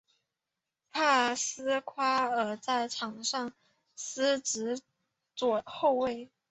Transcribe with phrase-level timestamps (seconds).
[0.91, 3.53] 帕斯夸尔在场上
[3.95, 4.81] 司职
[5.35, 6.31] 左后卫。